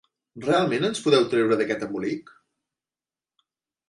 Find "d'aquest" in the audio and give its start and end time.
1.59-1.85